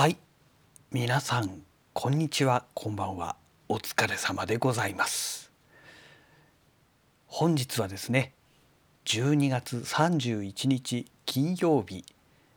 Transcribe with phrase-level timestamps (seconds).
[0.00, 0.16] はい。
[0.90, 1.60] 皆さん
[1.92, 2.64] こんにちは。
[2.72, 3.36] こんばんは。
[3.68, 5.52] お疲れ様でございます。
[7.26, 8.32] 本日はですね
[9.04, 12.06] 12月31日金曜日。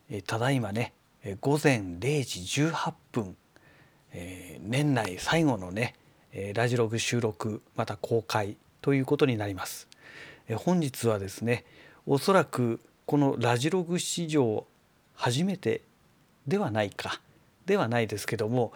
[0.10, 0.94] えただいまね
[1.42, 3.36] 午前0時18分、
[4.14, 5.96] えー年内最後のね
[6.54, 9.90] ラジログ収録また公開ということになります。
[10.48, 11.66] え本日はですね
[12.06, 14.66] おそらくこのラジログ史上
[15.14, 15.82] 初めて
[16.48, 17.20] ではないか。
[17.66, 18.74] ではないですけども、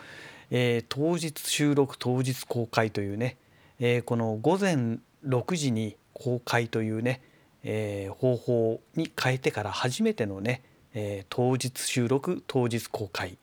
[0.52, 3.38] えー当日収録当日公開というね、
[3.80, 7.22] えーこの午前6時に公開というね、
[7.64, 10.62] えー方法に変えてから初めてのね、
[10.94, 13.38] え当日収録当日公開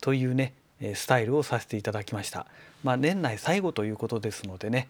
[0.00, 0.54] というね
[0.94, 2.46] スタイルをさせていただきました。
[2.84, 4.88] まあ、年内最後ということですのでね、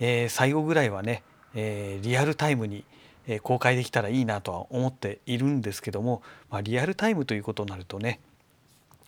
[0.00, 1.22] え最後ぐらいはね、
[1.54, 2.84] えリアルタイムに
[3.42, 8.18] 公開できたらいいなとは思っているんですけども、まあ、リアルタイムということになるとね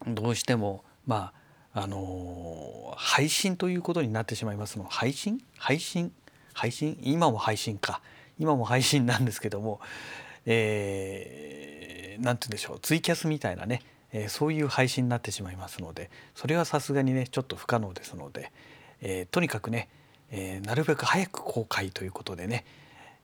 [0.07, 1.33] どうしてもま
[1.75, 4.85] ああのー配信ということになってしまいますの。
[4.85, 5.43] 配信？
[5.57, 6.13] 配信？
[6.53, 6.99] 配信？
[7.03, 8.03] 今も配信か。
[8.39, 9.81] 今も配信なんですけども
[10.45, 12.81] えー、なんて言うんでしょう。
[12.81, 18.53] ツイキャスみたいなね、えーそういう配信になってしまいますのでそれはさすがにねちょっと不可能ですので、
[19.01, 19.89] えーとにかくね、
[20.31, 22.65] えーなるべく早く公開ということでね、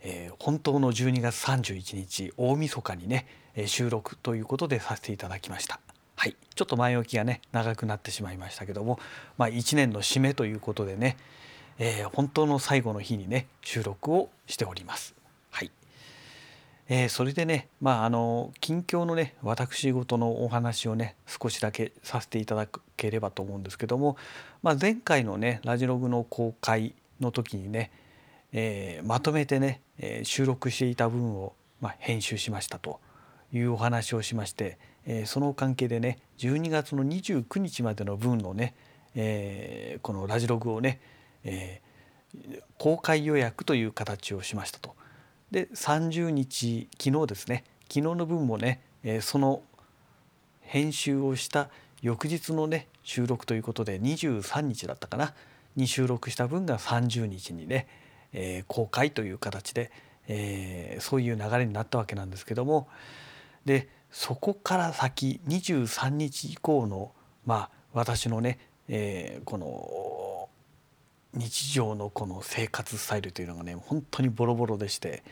[0.00, 3.26] えー本当の12月31日大晦日にね、
[3.66, 5.80] 収録ということでさせていただきました。
[6.19, 8.98] はい、ちょっと前置きがね長くなってしまいましたけども、
[9.36, 11.16] まあ、1年の締めということでね、
[11.78, 15.14] えー本当の最後の日にね収録をしております。
[15.52, 15.70] はい
[16.89, 24.16] えーそれでねまああの近況のね私事のお話をね少しだけさせていただければと思うんですけども、
[24.64, 27.92] まあ、前回のねラジログの公開の時にね、
[28.50, 32.98] えーまとめてね、え収録していた分を、まあ、編集しましたと
[33.52, 34.78] いうお話をしまして、
[35.27, 38.75] その関係でね12月の29日までの分のね、
[40.02, 41.01] このラジログをね、
[42.79, 44.95] 公開予約という形をしましたと。
[45.51, 47.64] で30日昨日ですね。
[47.91, 48.80] 昨日の分もね、
[49.20, 49.63] その
[50.61, 51.70] 編集をした
[52.02, 55.35] 翌日のね収録ということで23日だったかな。
[55.77, 57.86] に収録した分が30日にね、
[58.67, 59.91] 公開という形で、
[61.01, 62.89] そういう流れになったわけなんですけども。
[63.64, 67.13] でそこから先23日以降の
[67.46, 68.58] まあ私のね、
[68.89, 70.48] えーこの
[71.35, 75.23] 日常のこの生活スタイルというのがね本当にボロボロでして、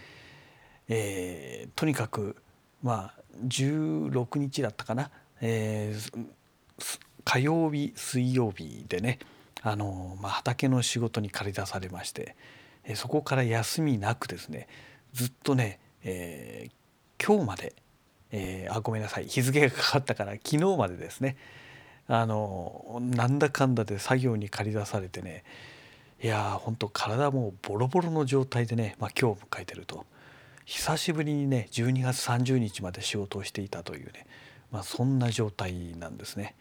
[0.88, 2.36] えーとにかく
[2.82, 5.10] まあ16日だったかな、
[5.40, 6.30] えー
[7.24, 9.18] 火曜日水曜日でね
[9.62, 12.36] あの、まあ、畑の仕事に駆り出されまして、
[12.84, 14.68] えそこから休みなくですね
[15.12, 16.68] ずっとね、え
[17.24, 17.74] 今日まで、
[18.32, 19.26] えーあごめんなさい。
[19.26, 21.36] 日付がかかったから昨日までですね。
[22.08, 25.44] あのなんだかんだで作業に駆り出されてね。
[26.22, 30.06] いやー本当体もうボロボロの状態でね、まあ、今日迎えてると。
[30.64, 34.26] 久しぶりにね12月30日まで仕事をしていたというね、
[34.72, 36.56] まあ、そんな状態なんですね。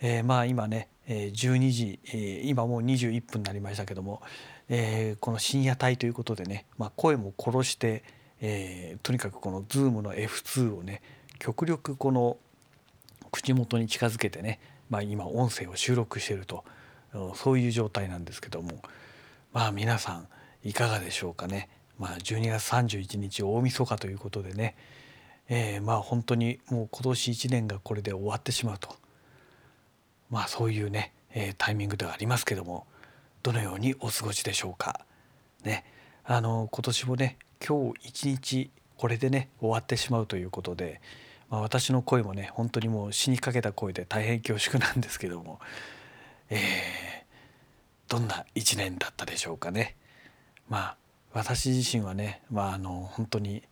[0.00, 2.00] えーまあ今ね、12時、
[2.44, 4.20] 今もう21分になりましたけども、
[4.68, 8.02] えーこの深夜帯ということでね、まあ、声も殺して、
[8.42, 11.00] えーとにかくこの Zoom の F2 をね
[11.38, 12.36] 極力この
[13.30, 14.60] 口元に近づけてね、
[14.90, 16.64] まあ、今音声を収録してると
[17.34, 18.82] そういう状態なんですけども
[19.52, 20.28] まあ皆さん
[20.64, 21.68] いかがでしょうかね。
[21.98, 24.74] まあ、12月31日大晦日ということでね、
[25.48, 28.96] えーまあ本当にもう今年1年がこれで終わってしまうと
[30.30, 32.86] まあそういうね、えータイミングではありますけども
[33.42, 35.04] どのようにお過ごしでしょうか。
[35.64, 35.84] ね、
[36.24, 37.36] あの今年もね
[37.66, 41.00] 今日一日これでね終わってしまうということで、
[41.48, 45.60] まあ、私の声もね本当にもう死にかけた声で大変恐縮なんですけども、
[46.50, 47.22] えー
[48.12, 49.96] どんな一年だったでしょうかね。
[50.68, 50.96] まあ
[51.32, 53.62] 私自身はね、まあ、あの本当に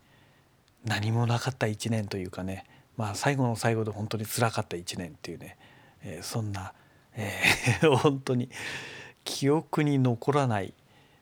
[0.87, 2.65] 何もなかった一年というかね、
[2.97, 5.59] まあ、最後の最後で本当に辛かった一年っていうね、
[6.03, 6.73] えーそんな、
[7.17, 8.49] えー 本当に
[9.25, 10.73] 記憶に残らない、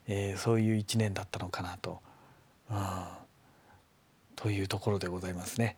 [0.07, 2.01] えーそういう一年だったのかなと、
[2.71, 2.77] うん、
[4.37, 5.77] というところでございますね。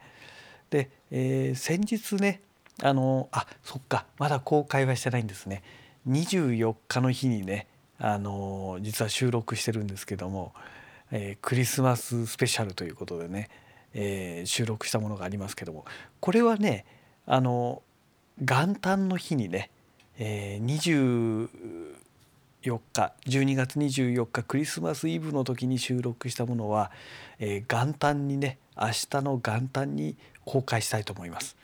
[0.71, 2.41] で、えー先日ね
[2.83, 5.63] あのあそっかまだ公開はしてないんですね。
[6.09, 7.67] 24日の日にね
[7.99, 10.53] あの実は収録してるんですけども、
[11.11, 13.49] えークリスマススペシャルということでね、
[13.95, 15.85] えー収録したものがありますけども
[16.21, 16.85] これはね
[17.27, 17.83] あの
[18.39, 19.71] 元旦の日にね、
[20.19, 22.00] えー
[22.63, 26.91] 4日12月24日クリスマスイブの時に収録したものは、
[27.39, 31.57] えー元旦にね明日の元旦に公開したいと思います。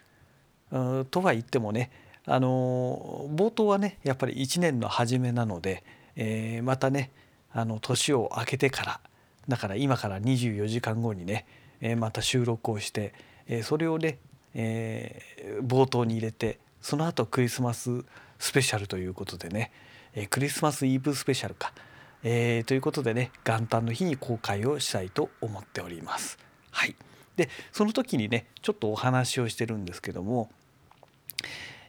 [1.10, 1.90] とは言ってもね
[2.26, 5.84] あの冒頭はねやっぱり1年の初めなので、
[6.16, 7.10] えー、またね
[7.52, 9.00] あの年を明けてから
[9.48, 11.46] だから今から24時間後にね、
[11.80, 13.14] え、また収録をして、
[13.46, 14.18] え、それをね、
[14.54, 15.22] え、
[15.62, 18.04] 冒頭に入れてその後クリスマス
[18.38, 19.70] スペシャルということでね、
[20.16, 21.74] え、クリスマスイブスペシャルか、
[22.22, 26.38] えー、ということでね元旦の日に公開をしたいと思っております。
[26.70, 26.96] はい、
[27.36, 30.50] でその時にねちょっとお話をしてるんですけども、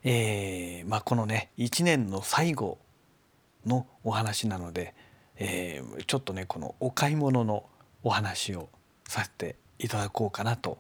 [0.03, 2.79] えーまあ、このね1年の最後
[3.65, 4.94] のお話なので、
[5.38, 7.63] えー、ちょっとねこのお買い物の
[8.03, 8.68] お話を
[9.07, 10.79] させていただこうかなと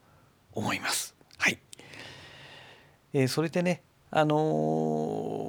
[0.51, 1.15] 思います。
[1.37, 1.59] はい、
[3.13, 4.35] えー、それでねあの、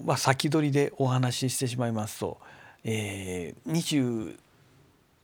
[0.08, 2.38] まあ、先取りでお話ししてしまいますと、
[2.82, 4.34] えー、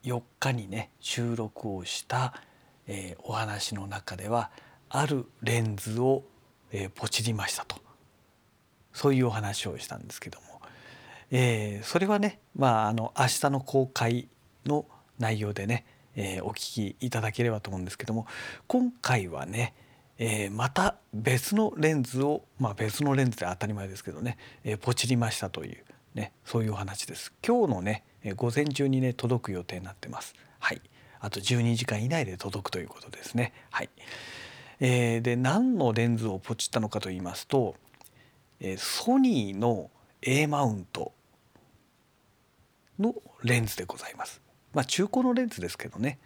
[0.04, 2.34] 24日にね収録をした、
[2.86, 4.50] えー、お話の中では
[4.90, 6.22] あるレンズを、
[6.70, 7.76] えー、ポチりましたと。
[8.92, 10.60] そういうお話をしたんですけども、
[11.30, 14.28] えー、それはねまああの明日の公開
[14.66, 14.84] の
[15.18, 18.26] 内容でね、えー、お聞きいただければと思うんですけども
[18.66, 19.72] 今回はね、
[20.18, 25.84] えー、また別のレンズをまあ別のレンズで当たり前ですけどね、えー、ポチりましたという、
[26.14, 27.32] ね、そういうお話です。
[27.46, 30.34] 今日のねえ午前中にね届く予定になってます。
[30.58, 30.80] はい、
[31.20, 33.52] あと12時間以内で届くということですね。
[33.70, 33.90] はい、
[34.80, 37.76] えー、で何のレンズをポチったのかと言いますと、
[38.60, 39.90] えー、ソニーの
[40.22, 41.12] A マウント
[42.98, 44.40] のレンズでございます。
[44.72, 46.18] まあ中古のレンズですけどね。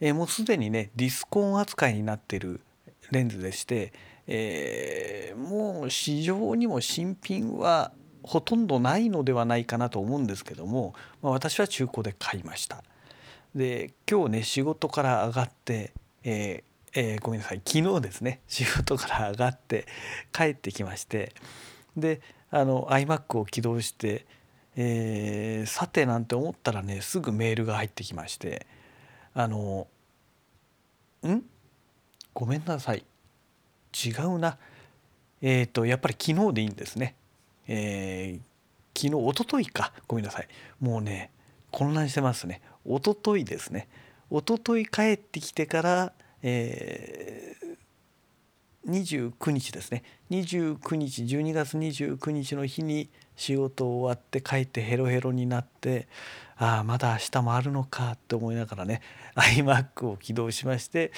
[0.00, 2.60] えー、もうすでにねディスコン扱いになってる
[3.10, 3.92] レンズでして、
[4.26, 7.92] えー、もう市場にも新品は
[8.22, 12.82] ほとんどないのではないかなと思うんですけども、まあ、私は中古で買いました。
[13.54, 15.92] で今日ね仕事から上がって、
[16.24, 19.86] えーえー、ごめんなさい昨日ですね仕事から上がって
[20.32, 21.34] 帰ってきまして
[21.96, 22.20] で
[22.50, 24.26] あの iMac を起動して、
[24.76, 28.66] えー、さてなんて思ったらねすぐメールが入ってきまして
[29.34, 29.88] あの
[31.26, 31.42] ん？
[32.32, 33.04] ごめんなさい。
[34.06, 34.58] 違うな。
[35.42, 37.16] えっ、ー、とやっぱり昨日でいいんですね。
[37.66, 39.92] えー、昨日おとといか。
[40.06, 40.48] ごめんなさい。
[40.80, 41.30] もうね
[41.70, 42.60] 混乱してますね。
[42.84, 43.88] おとといですね。
[44.30, 47.53] おととい帰ってきてから、えー、
[48.88, 56.08] 29日ですね29日12月29日の日に仕事終わって帰ってヘロヘロになって
[56.56, 59.00] ああまだ明日もあるのかって思いながらね
[59.34, 61.12] iMac を起動しまして、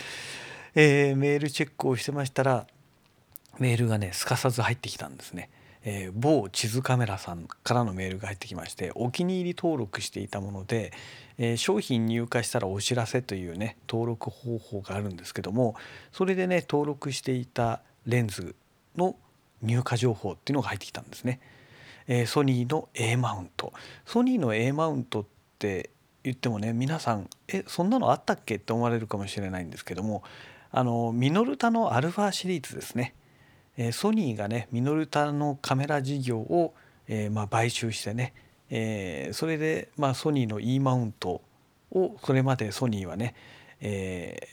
[0.74, 2.66] えー、メールチェックをしてましたら
[3.58, 5.50] メールがねすかさず入ってきたんですね。
[5.88, 10.92] えー、某地図カメラさんからのメールが入ってきましてお気に入り登録していたもので、
[11.38, 15.76] えー、商品入荷したらお知らせというね登録方法があるんですけども
[16.10, 18.56] それでね登録していたレンズ
[18.96, 19.14] の
[19.62, 21.40] 入荷情報っていうのが入ってきたんですね。
[22.08, 23.72] えー、ソニーの A マウント
[24.04, 25.24] ソニーの A マウントっ
[25.58, 25.90] て
[26.22, 30.22] 言ってもね皆さんえそんなのあったっけって思われるかもしれないんですけども
[30.70, 33.14] あのミノルタのアルファシリーズですね
[33.76, 36.74] えソニーがねミノルタのカメラ事業を、
[37.08, 38.32] えまあ、買収してね、
[38.70, 41.42] えそれで、まあ、ソニーの E マウント
[41.92, 43.34] をそれまでソニーはね、
[43.80, 44.48] え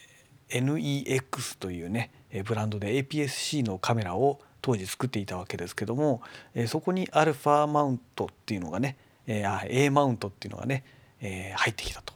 [0.50, 2.12] NEX というね
[2.46, 6.22] ブランドで APS-C のカメラを当時作っていたわけですけども、
[6.54, 10.84] えそこにアルファマウントっていうのがね、えあ A マウントっていうのがね、
[11.22, 12.14] え入ってきたと。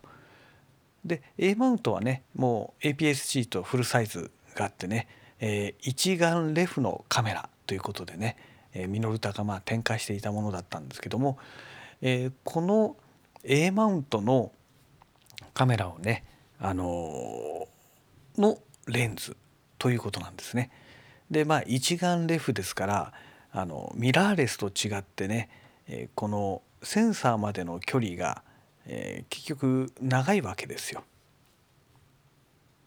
[1.08, 5.08] で A マウントはねもう APS-C とフルサイズがあってね
[5.40, 8.38] えー、一眼レフのカメラということでね、
[8.74, 11.38] えー、ミノルタがまあ展開していたものだったんですけども、
[12.02, 12.96] えー、この
[13.44, 14.52] A マウントの
[15.54, 16.24] カメラをね、
[16.60, 19.36] あのー、のレンズ
[19.78, 20.72] ということなんですね。
[21.30, 23.14] でまあ一眼レフですから
[23.52, 25.50] あのミラーレスと違ってね、
[25.88, 28.44] え、このセンサーまでの距離が、
[28.86, 31.04] え、結局長いわけですよ。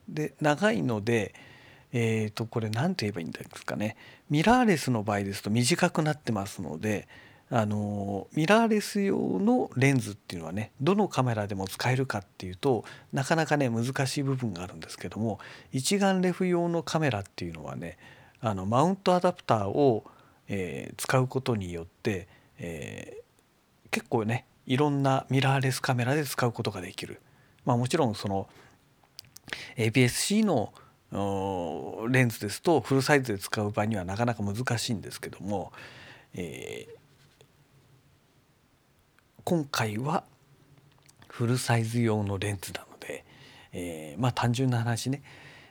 [0.09, 1.35] で長いので、
[1.93, 3.97] えー、とこれ何て言えばいいんですかね
[4.29, 7.09] ミラーレスの場合ですと短くなってますので
[7.53, 15.41] あのミラーレス用のレンズっていうのはねどのカメラでも使えるかっていうとなかなかね難しい部分があるんですけども
[15.73, 17.99] 一眼レフ用のカメラっていうのはね
[18.41, 20.05] あのマウントアダプターを、
[20.49, 22.29] えー、使うことによって、
[22.59, 27.21] えー、結構ねいろんなミラーレスカメラで使うことができる。
[27.65, 28.49] まあ、もちろんその
[29.77, 30.73] APS-C の
[31.13, 35.73] レンズですとフルサイズで使う場合にはなかなか難しいんですけども、
[36.35, 36.93] えー、
[39.45, 40.23] 今回は
[41.29, 43.25] フルサイズ用のレンズなので、
[43.73, 45.23] えー、まあ単純な話ね、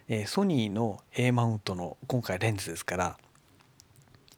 [0.09, 3.17] えー、ソニーの A マウントの今回レンズですから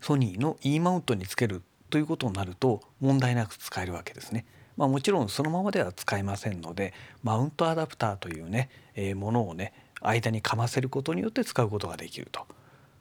[0.01, 4.45] ソニーの E マウントにつけるということになると問題なく使えるわけですね。
[4.77, 6.93] まあ、もちろんそのままでは使えませんので
[7.23, 12.45] マウントアダプターというね、えー、ものをね間にかませることによって使うことができると、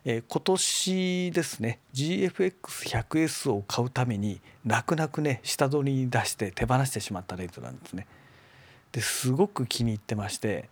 [0.03, 8.08] えー、今年ですね GFX100S を買うために泣く泣くね下取りに出して手放してしまったレンズなんですね。
[8.91, 10.70] ですごく気に入ってまして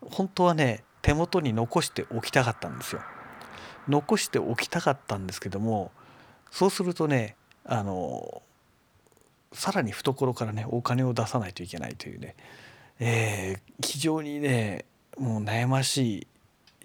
[0.00, 3.02] 本当はね手元に残しておきたかったんですよ。
[3.88, 5.90] 残しておきたかったんですけども
[6.50, 8.42] そうするとねあの
[9.52, 12.34] さらに懐からねお金を出さないといけないというね、
[12.98, 14.84] えー、非常にね
[15.18, 16.26] もう悩ましい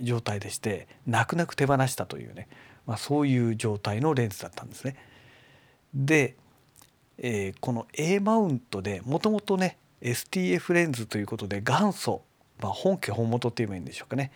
[0.01, 2.47] 状態でして泣く泣く手放したというね、
[2.85, 4.95] まあ、そういう状態のレンズだったんですね。
[5.93, 6.35] で、
[7.17, 12.21] えー、この A マウントでもともとね STF レンズということで元祖、
[12.61, 14.31] まあ、本家本元って言えばいいんでしょうかね、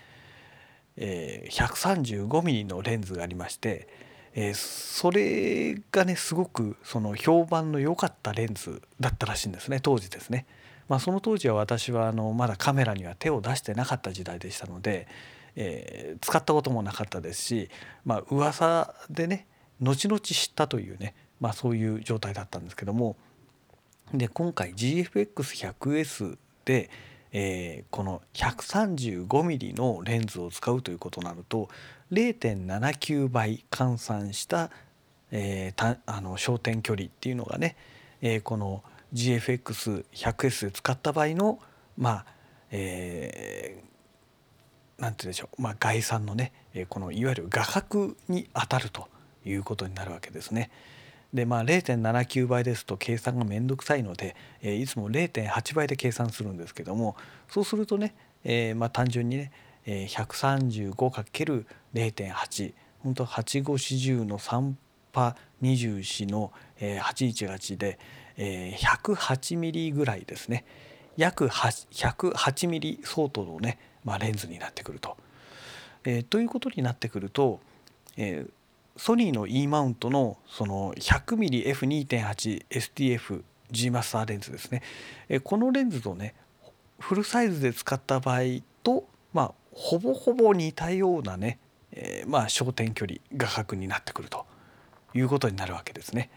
[0.96, 3.88] えー、135mm のレンズがありまして、
[4.34, 10.46] えー、それがねすごくその評判の良かったレンズだったらしいんですね当時ですね。
[10.88, 15.08] まあ、その当時は私はあのまだカメラには手を出してなかった時代でしたので、
[15.56, 17.70] えー、使ったこともなかったですし、
[18.06, 19.48] まあ噂でね
[19.82, 23.16] 後々知ったというね、まあ、そういう状態だったんですけども
[24.14, 26.90] で今回 GFX100S で、
[27.32, 31.70] えー、この 135mm のレンズを使うということになると
[32.12, 34.70] 0.79倍換算した、
[35.32, 37.76] えー、あの焦点距離っていうのがね、
[38.22, 41.60] えー、この GFX100S で使った場合の
[41.98, 42.26] まあ、
[42.72, 43.84] え
[45.00, 46.52] 何て言うでしょう、まあ、概算のね
[46.90, 49.08] このいわゆる画角に当たると
[49.46, 50.70] いうことになるわけですね。
[51.34, 57.16] でまあ0.79倍ですと計算がめんどくさいので、いつも0.8倍で計算するんですけども
[57.50, 59.52] そうするとね、えー、まあ単純にね、
[59.86, 64.74] え 135×0.8 本当8540の3
[65.12, 68.00] パ24の818で、
[68.38, 70.66] え108ミリぐらいですね
[71.16, 75.18] 約108ミリ相当のねまあ、レンズになってくると。
[76.04, 77.60] えー、ということになってくると、
[78.18, 84.82] えー、ソニーの E マウントのその 100mmF2.8STF G マスターレンズですね、
[85.28, 86.34] えー、このレンズとね
[87.00, 88.40] フルサイズで使った場合
[88.84, 91.60] と、まあ、ほぼほぼ似たようなね、
[91.92, 94.46] えー、まあ焦点距離画角になってくると
[95.14, 96.30] いうことになるわけですね。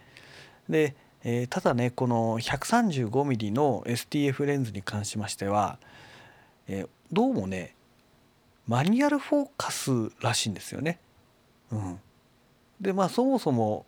[0.69, 5.78] で、えー、ただねこの 135mm の STF レンズに関しましては、
[6.69, 7.75] えー、どうもね
[8.66, 9.90] マニュアルフォーカス
[10.21, 11.00] らしいんですよね。
[11.73, 12.00] うん、
[12.81, 13.87] でまあそもそも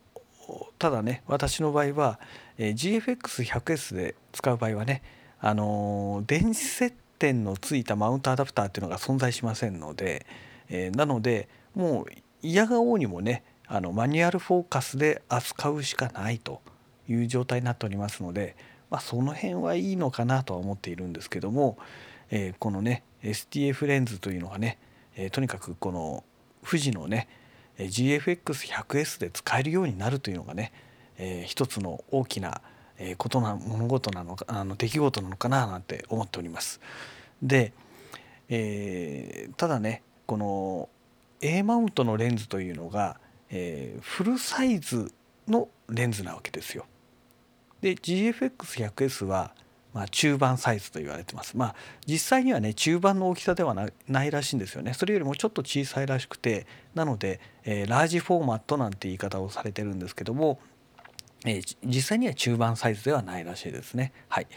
[0.79, 2.19] ただね私の場合は、
[2.59, 5.03] えー、GFX100S で使う場合はね、
[5.41, 10.27] あのー、電子接点のついたマウントアダプターっていうのが存在しませんので、
[10.69, 12.07] えー、なのでもう
[12.43, 16.61] 嫌がおうにもねあのマニュアルフォーカスで扱うしかないと
[17.09, 18.57] いう状態になっておりますので、
[18.91, 21.79] まあ、その辺はいいのかなとは思っているんですけども、
[22.31, 24.79] えー、このね STF レンズというのがね、
[25.17, 26.25] えー、とにかくこの
[26.65, 27.29] 富士のね
[27.79, 30.73] GFX100S で使えるようになるというのがね、
[31.19, 32.63] えー、一つの大きな
[33.19, 36.81] ことな物事なのかあの出来事なのかななんて思っております。
[37.43, 37.73] で、
[38.49, 40.89] えー、ただねこの
[41.41, 43.19] A マウントのレンズというのが、
[43.51, 45.13] えー、フルサイズ
[45.49, 46.87] のレンズなわけですよ。
[47.81, 49.53] で GFX100S は、
[49.95, 51.57] まあ、中盤サイズと言われてます。
[51.57, 51.75] まあ
[52.05, 53.75] 実際にはね中盤の大きさでは
[54.09, 54.93] ないらしいんですよね。
[54.93, 60.59] それよりもちょっと小さいらしくてなので、えー、ラージフォーマットなんて言い方をされてるんですけども、
[61.47, 64.13] えー、実際には中盤サイズではないらしいですね。
[64.29, 64.49] はい、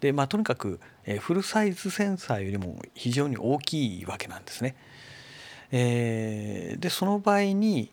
[0.00, 4.76] でまあとにかく、えー、フルサイズセンサーよりも非常に大きいわけなんですね。
[5.72, 7.92] えー、でその場合に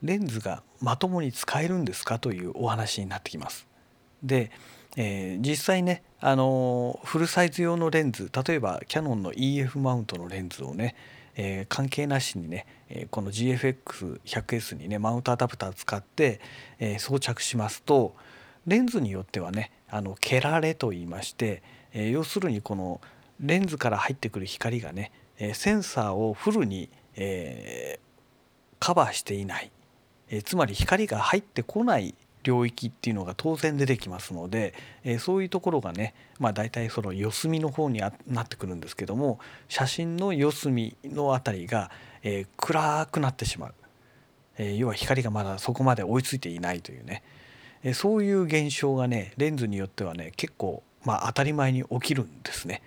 [0.00, 3.66] レンズがまともに使えるんですかというお話になってきます。
[4.22, 4.50] で、
[4.96, 10.94] えー、実際ねあのフルサイズ用のレンズ例えばキヤノンの EF マウントのレンズをね、
[11.34, 16.40] えー、関係なしにねえこの GFX100S にねマウントアダプター使って、
[16.78, 18.14] え、装着しますと
[18.66, 21.62] レンズによってはねあの蹴られと言いまして、
[21.94, 23.00] え、要するにこの
[23.40, 27.98] レンズから入ってくる光がねえセンサーをフルに、え、
[28.78, 29.70] カバーしていない、
[30.28, 41.90] え、つまり光が入ってこない領域っていうのが当然出てきますので、えー、そういうところがね、まあ、大体その四隅の方になってくるんですけども写真の四隅の辺りが、
[42.22, 43.74] えー、暗くなってしまう、
[44.58, 47.22] えー、要は光がまだそこまで追いついていないというね、
[47.82, 52.82] えー、そういう現象がねレンズによってはね結構、まあ、当たり前に起きるんですね。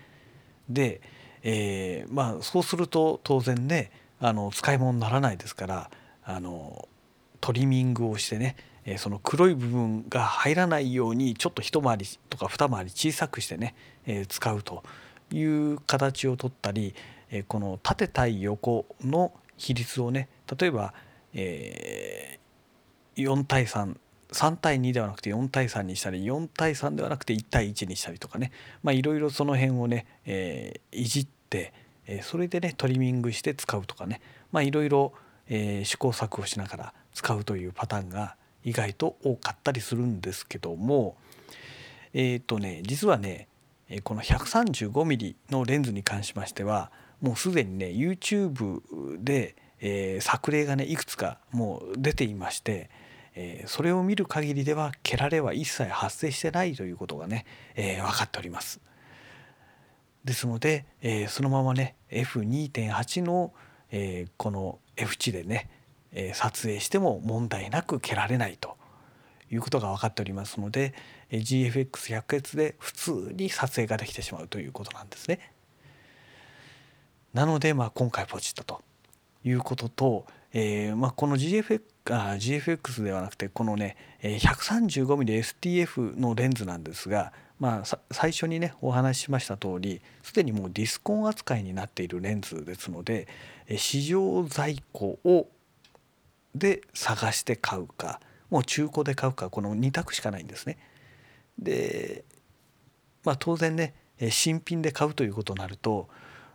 [0.69, 1.01] で、
[1.43, 5.89] えー、まあそうすると当然ねあの使い物にならないですから
[6.23, 6.87] あの
[7.41, 8.55] トリミングをしてね
[8.85, 13.75] えその黒い部分が入らないようにちょっと一回りとか二回り小さくしてね
[14.05, 14.83] え使うと
[15.31, 16.93] いう形をとったり
[17.31, 20.93] えこの縦対横の比率をね例えば
[21.33, 22.39] え
[23.17, 23.97] 4対3
[24.31, 28.51] 3対2ではなくて4対3にしたり4対3ではなくて1対1にしたりとかね
[28.85, 31.73] いろいろその辺をね、え、いじって、
[32.05, 34.21] え、それでねトリミングして使うとかね
[34.53, 35.13] いろいろ
[35.47, 41.15] 試行錯誤しながら使うというパターンが意外と多かったりするんですけども
[42.13, 43.47] えっ、ー、とね実はね
[44.03, 52.89] この 135mm のレンズに関しましてはもうすでにね YouTube で、えー、作例がねいくつかもう出ていまして
[53.35, 58.79] えー、それを見る限りでは蹴られは一切発生してないということがね、えー、分かっております。
[60.23, 63.53] ですので、えー、そのままね F2.8 の、
[63.91, 65.69] えー、この F 値でね、
[66.15, 68.77] え、撮影しても問題なく蹴られないと
[69.51, 70.95] いうことが分かっておりますので、
[71.29, 75.51] え、gfx100 で普通に撮影ができてしまうということなんですね。
[77.35, 78.81] なので、まあ、今回ポチったと
[79.43, 93.27] いうことと、えーまあ、この GFX, あ GFX ではなくてこのね 135mmSTF のレンズなんですが、まあ、最初にねお話ししました通りすでにもうディスコン扱いになっているレンズですので
[93.69, 95.47] 市場在庫を
[96.55, 100.77] で探して買うかもう中古で買うかこの2択しかないんですね。
[101.59, 102.23] で、
[103.23, 103.93] まあ、当然ね
[104.29, 106.07] 新品で買うということになると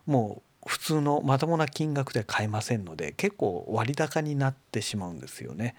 [0.06, 5.74] もう普通のまともな金額で買えませんので結構割高になってしまうんですよね。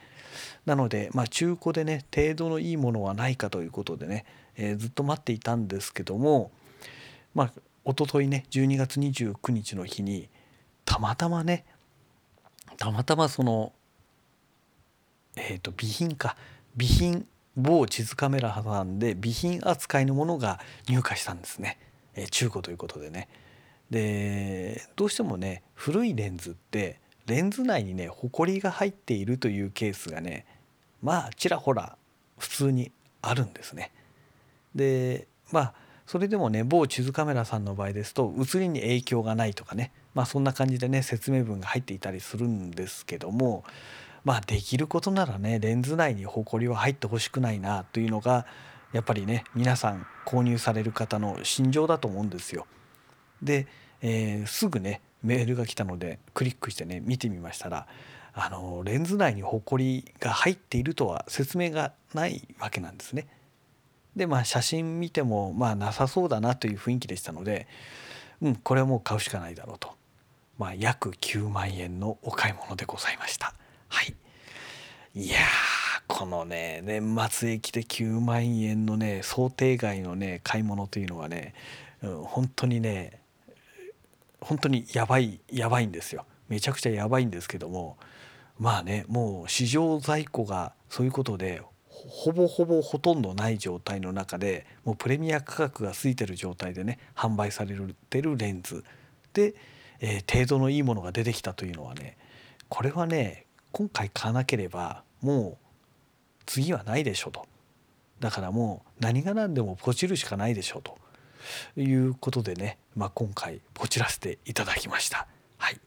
[0.65, 6.51] なので、まあ、中古でね程度のいいものはないかということでね、えー、ずっと待っていたんですけども
[7.33, 7.53] まあ
[7.85, 10.29] 一昨日ね12月29日の日に
[10.85, 11.65] たまたまね
[12.77, 13.73] たまたまその
[15.35, 16.35] えっ、ー、と備品か
[16.77, 17.25] 備品
[17.57, 21.77] 某地図カメラさんで備品扱いのものが入荷したんですね、
[22.15, 23.27] えー、中古ということでね。
[23.89, 30.45] でどうしてもね古いレンズってレンズ内にねホコリが入っているというケースがね
[31.01, 31.97] まあちらほら
[32.37, 32.91] 普通に
[33.21, 33.91] あるんですね。
[34.73, 35.73] でまあ
[36.07, 43.63] それでもね某地図カメラさんの場合ですと写りに影響がないとかねまあそんな感じでね説明文が入っていたりするんですけども
[44.23, 48.45] まあできることならねレンズ内にホコリは入ってほしくないなというのが
[48.93, 52.67] やっぱりね皆さん購入される方の心情だと思うんですよ。
[53.41, 53.67] で、
[54.01, 57.87] えー、すぐねメールが来たのでクリックしてね見てみましたら
[58.33, 63.27] あのレンズ内にホコリが入っているとは説明がないわけなんですね。
[64.15, 67.67] でまあ写真見てもまあなさそうだなという雰囲気でしたので、
[68.41, 70.01] うん、これはもう買うしかないだろうと。
[70.57, 73.55] まあ、約9万円のお買い物でございました。
[73.91, 74.15] はい。
[75.13, 75.39] いや
[76.07, 81.53] このね年末へ来て9万円のね想定外のね買い物というのはね、
[82.01, 83.19] うん、本当にね
[84.39, 87.97] 本当にやばいやばいんですよめちゃくちゃやばいんですけども
[88.57, 97.75] まあねもう市場在庫がそういうことでほぼほぼほとんどない状態の中でもうプレミア価格がついてる状態でね販売され
[98.09, 98.85] てるレンズ
[99.33, 99.55] で、
[99.99, 102.17] えー、程度のいいものが出てきたというのはね
[102.69, 105.67] これはね今回買わなければもう
[106.45, 107.45] 次はないでしょと
[108.19, 110.97] だからもう何が何でもポチるしかないでしょと
[111.79, 115.27] いうことでね、まあ、今回ポチらせていただきました。
[115.57, 115.79] はい、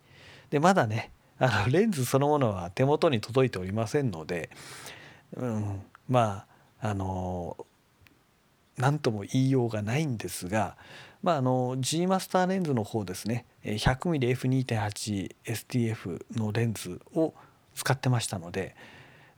[0.50, 4.50] でまだねあのレンズそのものは手元に届いておりませんので、
[5.36, 6.46] うん、ま
[6.80, 7.56] ああの
[8.76, 10.76] 何とも言いようがないんですが、
[11.22, 17.34] まあ、あの G マスターレンズの方ですね 100mmF2.8STF のレンズを
[17.74, 18.74] 使ってましたので、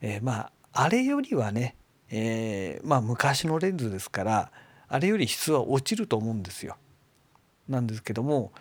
[0.01, 1.77] えー、まああれよりはね、
[2.11, 4.51] えー、まあ昔のレンズですから
[4.89, 6.77] あれより質は落ちると思うんですよ。
[7.69, 8.53] なんですけども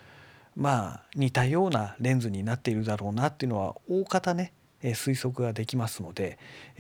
[0.56, 6.38] まあ似たようなレンズになっているだろうなっていうのは大方ね推測ができますので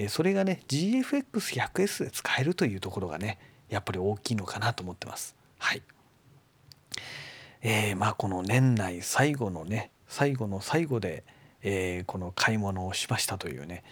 [0.09, 3.37] それがね GFX100S で使えるというところがね
[3.69, 5.35] やっぱり大きいのかなと思ってます。
[5.57, 5.81] はい
[7.61, 11.23] えー、まあこの年内最後のね最後の最後で、
[11.67, 13.83] えー、この買い物をしましたというね、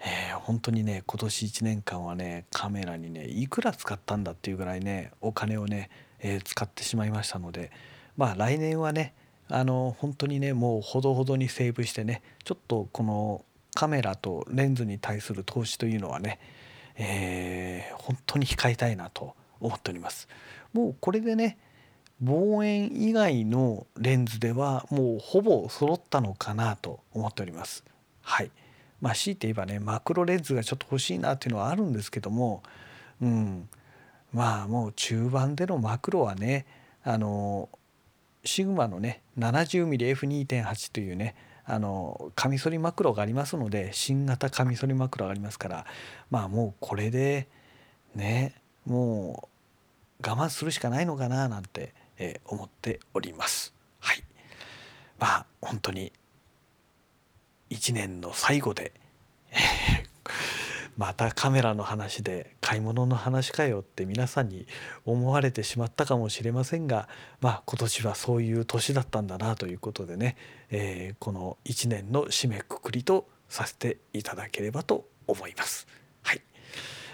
[0.00, 7.70] えー、本当にね今年1年間はねカメラにねいくら使ったんだっていうぐらいねお金をね、えー、使ってしまいましたので
[8.16, 9.14] まあ来年はね
[9.48, 16.40] あの本当にねもうほどほどにセーブしてねちょっとこのカメラとレンズに対する投資というのはね、
[16.96, 20.28] えー、本当に控えたいなと思っております。
[20.72, 21.56] もうこれでね
[22.22, 27.84] 望遠以外のレンズではもうほぼ揃ったのかなと思っております。
[28.20, 28.50] はい。
[29.00, 32.62] まあ強いて言えばねマクロレンズがちょっと欲しいなっていうのはあるんですけども、
[33.20, 33.68] うん、
[34.32, 36.66] まあもう中盤でのマクロはね
[37.02, 37.68] あの
[38.44, 45.86] シグマのね 70mmF2.8 というねあのカミソリマクロがありますので新型カミソリマクロがありますから
[46.30, 47.48] まあもうこれで
[48.14, 48.54] ね
[48.84, 49.52] もう
[50.24, 53.74] 我慢するしかないのかななんて、えー、思っております。
[54.00, 54.24] はい
[55.18, 56.12] まあ本当に
[57.70, 58.92] 1年の最後で、
[60.96, 64.66] またカメラの話で買い物の話かよって皆さんに
[65.06, 67.08] 思われてしまったかもしれませんが
[67.40, 70.36] まあ今年はそういう年だったんだなということでね、
[70.70, 75.86] えー、この1年の締めくくりとさせていただければと思います。
[76.22, 76.42] はい、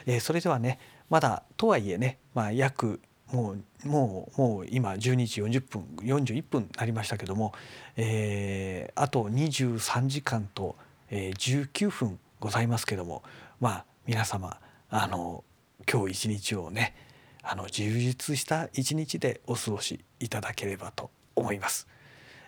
[0.06, 3.00] えー、それではねまだとはいえね、まあ、約
[3.32, 3.52] も
[3.84, 7.52] うもうもう今12時40分41分になりましたけども、
[7.96, 10.76] えー、あと23時間と、
[11.10, 13.22] えー、19分ございますけども
[13.60, 15.44] まあ皆様あの
[15.90, 16.94] 今日一日をね
[17.42, 21.86] あの充実した一日でお過ごしいただければと思います。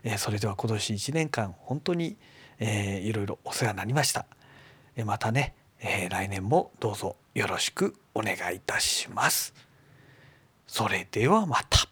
[0.03, 2.16] えー、それでは今年1年間本当に、
[2.59, 4.27] えー、いろいろお世話になりました。
[4.97, 9.55] えー、またね、えー、来年もどうぞよろしくお願いいたします。
[10.72, 11.89] それではまた。